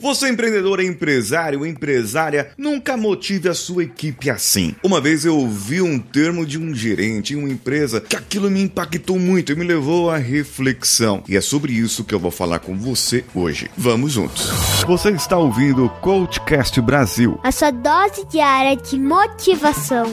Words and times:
Você 0.00 0.30
empreendedor, 0.30 0.80
empresário, 0.80 1.66
empresária, 1.66 2.52
nunca 2.56 2.96
motive 2.96 3.48
a 3.48 3.54
sua 3.54 3.84
equipe 3.84 4.30
assim. 4.30 4.74
Uma 4.82 5.00
vez 5.00 5.24
eu 5.24 5.36
ouvi 5.36 5.82
um 5.82 5.98
termo 5.98 6.46
de 6.46 6.58
um 6.58 6.74
gerente 6.74 7.34
em 7.34 7.36
uma 7.36 7.50
empresa 7.50 8.00
que 8.00 8.16
aquilo 8.16 8.50
me 8.50 8.62
impactou 8.62 9.18
muito 9.18 9.52
e 9.52 9.54
me 9.54 9.64
levou 9.64 10.10
à 10.10 10.16
reflexão. 10.16 11.22
E 11.28 11.36
é 11.36 11.40
sobre 11.40 11.72
isso 11.72 12.04
que 12.04 12.14
eu 12.14 12.18
vou 12.18 12.30
falar 12.30 12.60
com 12.60 12.76
você 12.76 13.24
hoje. 13.34 13.70
Vamos 13.76 14.12
juntos. 14.12 14.48
Você 14.86 15.10
está 15.10 15.36
ouvindo 15.36 15.84
o 15.84 15.90
Coachcast 15.90 16.80
Brasil. 16.80 17.38
A 17.44 17.52
sua 17.52 17.70
dose 17.70 18.24
diária 18.30 18.76
de 18.76 18.98
motivação. 18.98 20.10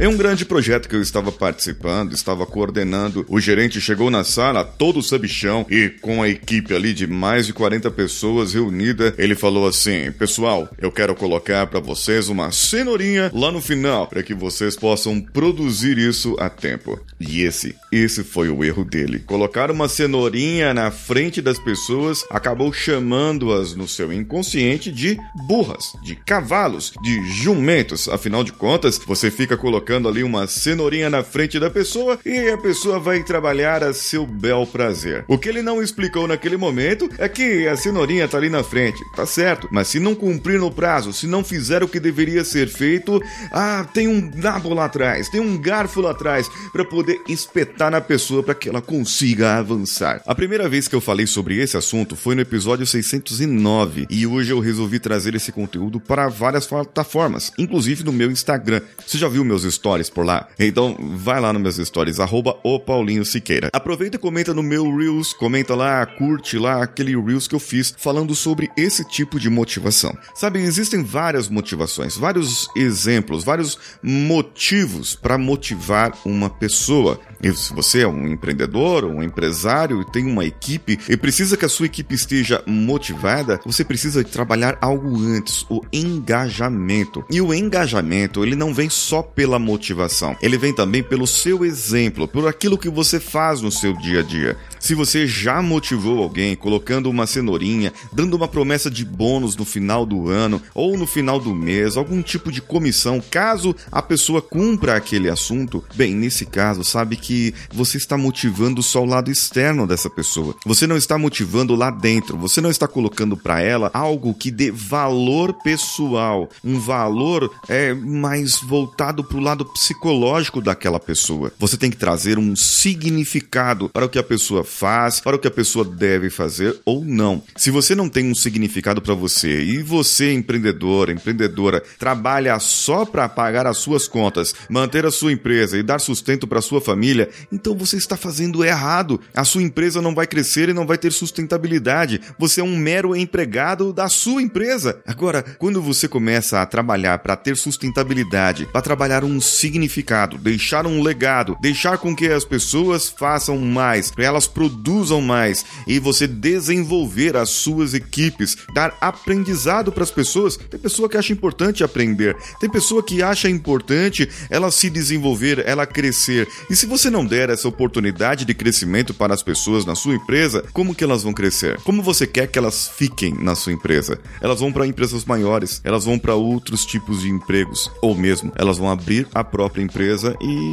Em 0.00 0.06
um 0.06 0.16
grande 0.16 0.44
projeto 0.44 0.88
que 0.88 0.94
eu 0.94 1.02
estava 1.02 1.32
participando, 1.32 2.12
estava 2.12 2.46
coordenando, 2.46 3.26
o 3.28 3.40
gerente 3.40 3.80
chegou 3.80 4.12
na 4.12 4.22
sala 4.22 4.62
todo 4.64 5.02
sabichão 5.02 5.66
e 5.68 5.88
com 5.88 6.22
a 6.22 6.28
equipe 6.28 6.72
ali 6.72 6.94
de 6.94 7.04
mais 7.04 7.46
de 7.46 7.52
40 7.52 7.90
pessoas 7.90 8.54
reunida, 8.54 9.12
ele 9.18 9.34
falou 9.34 9.66
assim: 9.66 10.12
"Pessoal, 10.12 10.68
eu 10.78 10.92
quero 10.92 11.16
colocar 11.16 11.66
para 11.66 11.80
vocês 11.80 12.28
uma 12.28 12.52
cenourinha 12.52 13.28
lá 13.34 13.50
no 13.50 13.60
final 13.60 14.06
para 14.06 14.22
que 14.22 14.34
vocês 14.34 14.76
possam 14.76 15.20
produzir 15.20 15.98
isso 15.98 16.36
a 16.38 16.48
tempo". 16.48 17.00
E 17.18 17.42
esse, 17.42 17.74
esse 17.90 18.22
foi 18.22 18.48
o 18.50 18.62
erro 18.62 18.84
dele. 18.84 19.18
Colocar 19.18 19.68
uma 19.68 19.88
cenourinha 19.88 20.72
na 20.72 20.92
frente 20.92 21.42
das 21.42 21.58
pessoas 21.58 22.24
acabou 22.30 22.72
chamando-as 22.72 23.74
no 23.74 23.88
seu 23.88 24.12
inconsciente 24.12 24.92
de 24.92 25.18
burras, 25.48 25.92
de 26.04 26.14
cavalos, 26.14 26.92
de 27.02 27.28
jumentos. 27.32 28.08
Afinal 28.08 28.44
de 28.44 28.52
contas, 28.52 28.96
você 29.04 29.28
fica 29.28 29.56
colocando 29.56 29.87
colocando 29.88 30.06
ali 30.06 30.22
uma 30.22 30.46
cenourinha 30.46 31.08
na 31.08 31.24
frente 31.24 31.58
da 31.58 31.70
pessoa 31.70 32.18
e 32.22 32.50
a 32.50 32.58
pessoa 32.58 33.00
vai 33.00 33.22
trabalhar 33.22 33.82
a 33.82 33.94
seu 33.94 34.26
bel 34.26 34.66
prazer. 34.66 35.24
O 35.26 35.38
que 35.38 35.48
ele 35.48 35.62
não 35.62 35.82
explicou 35.82 36.28
naquele 36.28 36.58
momento 36.58 37.08
é 37.16 37.26
que 37.26 37.66
a 37.66 37.74
cenourinha 37.74 38.28
tá 38.28 38.36
ali 38.36 38.50
na 38.50 38.62
frente, 38.62 38.98
tá 39.16 39.24
certo, 39.24 39.66
mas 39.72 39.88
se 39.88 39.98
não 39.98 40.14
cumprir 40.14 40.60
no 40.60 40.70
prazo, 40.70 41.10
se 41.10 41.26
não 41.26 41.42
fizer 41.42 41.82
o 41.82 41.88
que 41.88 41.98
deveria 41.98 42.44
ser 42.44 42.68
feito, 42.68 43.22
ah, 43.50 43.86
tem 43.94 44.06
um 44.06 44.30
nabo 44.34 44.74
lá 44.74 44.84
atrás, 44.84 45.30
tem 45.30 45.40
um 45.40 45.56
garfo 45.56 46.02
lá 46.02 46.10
atrás 46.10 46.50
para 46.70 46.84
poder 46.84 47.18
espetar 47.26 47.90
na 47.90 48.00
pessoa 48.02 48.42
para 48.42 48.54
que 48.54 48.68
ela 48.68 48.82
consiga 48.82 49.56
avançar. 49.56 50.20
A 50.26 50.34
primeira 50.34 50.68
vez 50.68 50.86
que 50.86 50.94
eu 50.94 51.00
falei 51.00 51.26
sobre 51.26 51.56
esse 51.62 51.78
assunto 51.78 52.14
foi 52.14 52.34
no 52.34 52.42
episódio 52.42 52.86
609 52.86 54.06
e 54.10 54.26
hoje 54.26 54.50
eu 54.50 54.60
resolvi 54.60 54.98
trazer 54.98 55.34
esse 55.34 55.50
conteúdo 55.50 55.98
para 55.98 56.28
várias 56.28 56.66
plataformas, 56.66 57.50
inclusive 57.56 58.04
no 58.04 58.12
meu 58.12 58.30
Instagram. 58.30 58.82
Você 59.06 59.16
já 59.16 59.28
viu 59.28 59.42
meus 59.44 59.64
por 60.12 60.24
lá. 60.24 60.48
Então 60.58 60.96
vai 61.16 61.40
lá 61.40 61.52
nos 61.52 61.62
meus 61.62 61.88
stories, 61.88 62.20
arroba 62.20 62.56
o 62.62 62.78
Paulinho 62.78 63.24
Siqueira. 63.24 63.70
Aproveita 63.72 64.16
e 64.16 64.18
comenta 64.18 64.52
no 64.52 64.62
meu 64.62 64.94
Reels, 64.96 65.32
comenta 65.32 65.74
lá, 65.74 66.04
curte 66.04 66.58
lá 66.58 66.82
aquele 66.82 67.16
Reels 67.18 67.48
que 67.48 67.54
eu 67.54 67.60
fiz 67.60 67.94
falando 67.96 68.34
sobre 68.34 68.70
esse 68.76 69.04
tipo 69.04 69.38
de 69.38 69.48
motivação. 69.48 70.16
Sabe, 70.34 70.60
existem 70.60 71.02
várias 71.02 71.48
motivações, 71.48 72.16
vários 72.16 72.68
exemplos, 72.76 73.44
vários 73.44 73.78
motivos 74.02 75.14
para 75.14 75.38
motivar 75.38 76.12
uma 76.24 76.50
pessoa. 76.50 77.20
E 77.42 77.52
se 77.52 77.72
você 77.72 78.00
é 78.00 78.08
um 78.08 78.26
empreendedor, 78.26 79.04
um 79.04 79.22
empresário 79.22 80.02
e 80.02 80.10
tem 80.10 80.26
uma 80.26 80.44
equipe 80.44 80.98
e 81.08 81.16
precisa 81.16 81.56
que 81.56 81.64
a 81.64 81.68
sua 81.68 81.86
equipe 81.86 82.14
esteja 82.14 82.62
motivada, 82.66 83.60
você 83.64 83.84
precisa 83.84 84.24
trabalhar 84.24 84.76
algo 84.80 85.16
antes, 85.22 85.64
o 85.70 85.80
engajamento. 85.92 87.24
E 87.30 87.40
o 87.40 87.54
engajamento, 87.54 88.44
ele 88.44 88.56
não 88.56 88.74
vem 88.74 88.90
só 88.90 89.22
pela 89.22 89.58
motivação. 89.68 90.34
Ele 90.40 90.56
vem 90.56 90.72
também 90.72 91.02
pelo 91.02 91.26
seu 91.26 91.62
exemplo, 91.64 92.26
por 92.26 92.48
aquilo 92.48 92.78
que 92.78 92.88
você 92.88 93.20
faz 93.20 93.60
no 93.60 93.70
seu 93.70 93.92
dia 93.92 94.20
a 94.20 94.22
dia. 94.22 94.56
Se 94.80 94.94
você 94.94 95.26
já 95.26 95.60
motivou 95.60 96.22
alguém 96.22 96.56
colocando 96.56 97.10
uma 97.10 97.26
cenourinha, 97.26 97.92
dando 98.12 98.34
uma 98.34 98.48
promessa 98.48 98.90
de 98.90 99.04
bônus 99.04 99.56
no 99.56 99.64
final 99.64 100.06
do 100.06 100.28
ano 100.28 100.62
ou 100.74 100.96
no 100.96 101.06
final 101.06 101.38
do 101.38 101.54
mês, 101.54 101.96
algum 101.96 102.22
tipo 102.22 102.50
de 102.50 102.62
comissão, 102.62 103.22
caso 103.30 103.74
a 103.90 104.00
pessoa 104.00 104.40
cumpra 104.40 104.96
aquele 104.96 105.28
assunto, 105.28 105.84
bem, 105.94 106.14
nesse 106.14 106.46
caso, 106.46 106.84
sabe 106.84 107.16
que 107.16 107.52
você 107.72 107.98
está 107.98 108.16
motivando 108.16 108.82
só 108.82 109.02
o 109.02 109.06
lado 109.06 109.30
externo 109.30 109.86
dessa 109.86 110.08
pessoa. 110.08 110.54
Você 110.64 110.86
não 110.86 110.96
está 110.96 111.18
motivando 111.18 111.74
lá 111.74 111.90
dentro, 111.90 112.38
você 112.38 112.60
não 112.60 112.70
está 112.70 112.86
colocando 112.88 113.36
para 113.36 113.60
ela 113.60 113.90
algo 113.92 114.32
que 114.32 114.50
dê 114.50 114.70
valor 114.70 115.52
pessoal, 115.52 116.48
um 116.64 116.78
valor 116.78 117.50
é 117.68 117.92
mais 117.92 118.60
voltado 118.60 119.24
para 119.24 119.36
o 119.36 119.40
lado 119.40 119.57
psicológico 119.64 120.60
daquela 120.60 121.00
pessoa. 121.00 121.52
Você 121.58 121.76
tem 121.76 121.90
que 121.90 121.96
trazer 121.96 122.38
um 122.38 122.54
significado 122.56 123.88
para 123.88 124.06
o 124.06 124.08
que 124.08 124.18
a 124.18 124.22
pessoa 124.22 124.64
faz, 124.64 125.20
para 125.20 125.36
o 125.36 125.38
que 125.38 125.48
a 125.48 125.50
pessoa 125.50 125.84
deve 125.84 126.30
fazer 126.30 126.78
ou 126.84 127.04
não. 127.04 127.42
Se 127.56 127.70
você 127.70 127.94
não 127.94 128.08
tem 128.08 128.30
um 128.30 128.34
significado 128.34 129.00
para 129.00 129.14
você 129.14 129.62
e 129.62 129.82
você, 129.82 130.32
empreendedor, 130.32 131.10
empreendedora, 131.10 131.82
trabalha 131.98 132.58
só 132.58 133.04
para 133.04 133.28
pagar 133.28 133.66
as 133.66 133.78
suas 133.78 134.08
contas, 134.08 134.54
manter 134.68 135.04
a 135.06 135.10
sua 135.10 135.32
empresa 135.32 135.78
e 135.78 135.82
dar 135.82 135.98
sustento 135.98 136.46
para 136.46 136.60
sua 136.60 136.80
família, 136.80 137.28
então 137.52 137.76
você 137.76 137.96
está 137.96 138.16
fazendo 138.16 138.64
errado. 138.64 139.20
A 139.34 139.44
sua 139.44 139.62
empresa 139.62 140.02
não 140.02 140.14
vai 140.14 140.26
crescer 140.26 140.68
e 140.68 140.74
não 140.74 140.86
vai 140.86 140.98
ter 140.98 141.12
sustentabilidade. 141.12 142.20
Você 142.38 142.60
é 142.60 142.64
um 142.64 142.76
mero 142.76 143.14
empregado 143.14 143.92
da 143.92 144.08
sua 144.08 144.42
empresa. 144.42 145.00
Agora, 145.06 145.42
quando 145.58 145.82
você 145.82 146.08
começa 146.08 146.60
a 146.60 146.66
trabalhar 146.66 147.18
para 147.18 147.36
ter 147.36 147.56
sustentabilidade, 147.56 148.66
para 148.66 148.82
trabalhar 148.82 149.24
um 149.24 149.40
significado, 149.48 150.38
deixar 150.38 150.86
um 150.86 151.02
legado, 151.02 151.56
deixar 151.60 151.98
com 151.98 152.14
que 152.14 152.26
as 152.26 152.44
pessoas 152.44 153.08
façam 153.08 153.58
mais, 153.58 154.12
elas 154.16 154.46
produzam 154.46 155.20
mais 155.20 155.64
e 155.86 155.98
você 155.98 156.26
desenvolver 156.26 157.36
as 157.36 157.50
suas 157.50 157.94
equipes, 157.94 158.56
dar 158.74 158.96
aprendizado 159.00 159.90
para 159.92 160.02
as 160.02 160.10
pessoas. 160.10 160.56
Tem 160.56 160.78
pessoa 160.78 161.08
que 161.08 161.16
acha 161.16 161.32
importante 161.32 161.84
aprender, 161.84 162.36
tem 162.60 162.68
pessoa 162.68 163.02
que 163.02 163.22
acha 163.22 163.48
importante 163.48 164.28
ela 164.50 164.70
se 164.70 164.90
desenvolver, 164.90 165.62
ela 165.66 165.86
crescer. 165.86 166.48
E 166.70 166.76
se 166.76 166.86
você 166.86 167.10
não 167.10 167.24
der 167.24 167.50
essa 167.50 167.68
oportunidade 167.68 168.44
de 168.44 168.54
crescimento 168.54 169.14
para 169.14 169.34
as 169.34 169.42
pessoas 169.42 169.84
na 169.84 169.94
sua 169.94 170.14
empresa, 170.14 170.64
como 170.72 170.94
que 170.94 171.04
elas 171.04 171.22
vão 171.22 171.32
crescer? 171.32 171.78
Como 171.82 172.02
você 172.02 172.26
quer 172.26 172.46
que 172.46 172.58
elas 172.58 172.88
fiquem 172.88 173.34
na 173.34 173.54
sua 173.54 173.72
empresa? 173.72 174.18
Elas 174.40 174.60
vão 174.60 174.72
para 174.72 174.86
empresas 174.86 175.24
maiores, 175.24 175.80
elas 175.84 176.04
vão 176.04 176.18
para 176.18 176.34
outros 176.34 176.84
tipos 176.84 177.22
de 177.22 177.28
empregos, 177.28 177.90
ou 178.02 178.14
mesmo 178.14 178.52
elas 178.56 178.78
vão 178.78 178.90
abrir 178.90 179.26
a 179.40 179.44
própria 179.44 179.82
empresa 179.82 180.36
e 180.40 180.72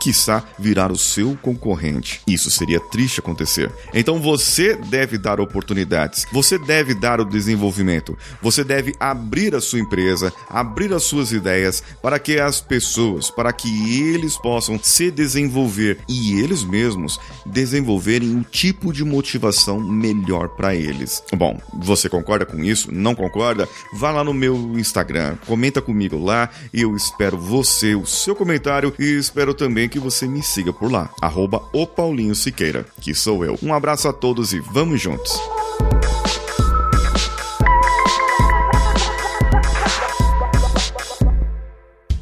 quiçá 0.00 0.42
virar 0.58 0.90
o 0.90 0.98
seu 0.98 1.36
concorrente. 1.42 2.22
Isso 2.26 2.50
seria 2.50 2.80
triste 2.80 3.20
acontecer. 3.20 3.70
Então 3.92 4.18
você 4.18 4.74
deve 4.74 5.18
dar 5.18 5.38
oportunidades, 5.40 6.26
você 6.32 6.58
deve 6.58 6.94
dar 6.94 7.20
o 7.20 7.24
desenvolvimento, 7.24 8.16
você 8.40 8.64
deve 8.64 8.94
abrir 8.98 9.54
a 9.54 9.60
sua 9.60 9.78
empresa, 9.78 10.32
abrir 10.48 10.92
as 10.94 11.04
suas 11.04 11.32
ideias 11.32 11.82
para 12.02 12.18
que 12.18 12.40
as 12.40 12.60
pessoas, 12.60 13.30
para 13.30 13.52
que 13.52 14.00
eles 14.00 14.36
possam 14.38 14.80
se 14.82 15.10
desenvolver 15.10 15.98
e 16.08 16.40
eles 16.40 16.64
mesmos 16.64 17.20
desenvolverem 17.44 18.34
um 18.34 18.42
tipo 18.42 18.92
de 18.92 19.04
motivação 19.04 19.78
melhor 19.80 20.48
para 20.48 20.74
eles. 20.74 21.22
Bom, 21.36 21.60
você 21.74 22.08
concorda 22.08 22.46
com 22.46 22.64
isso? 22.64 22.90
Não 22.90 23.14
concorda? 23.14 23.68
Vá 23.92 24.10
lá 24.10 24.24
no 24.24 24.32
meu 24.32 24.56
Instagram, 24.78 25.36
comenta 25.46 25.82
comigo 25.82 26.16
lá 26.18 26.48
e 26.72 26.80
eu 26.80 26.96
espero 26.96 27.36
você, 27.36 27.94
o 27.94 28.06
seu 28.06 28.34
comentário 28.34 28.94
e 28.98 29.18
espero 29.18 29.52
também 29.52 29.89
que 29.90 29.98
você 29.98 30.26
me 30.26 30.42
siga 30.42 30.72
por 30.72 30.90
lá, 30.90 31.10
arroba 31.20 31.62
o 31.72 31.86
Paulinho 31.86 32.34
Siqueira, 32.34 32.86
que 33.00 33.14
sou 33.14 33.44
eu. 33.44 33.58
Um 33.62 33.74
abraço 33.74 34.08
a 34.08 34.12
todos 34.12 34.54
e 34.54 34.60
vamos 34.60 35.00
juntos! 35.00 35.38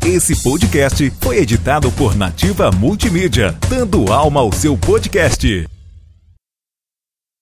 Esse 0.04 0.42
podcast 0.42 1.12
foi 1.20 1.36
editado 1.36 1.92
por 1.92 2.16
Nativa 2.16 2.72
Multimídia, 2.72 3.56
dando 3.68 4.10
alma 4.10 4.40
ao 4.40 4.50
seu 4.50 4.76
podcast. 4.76 5.68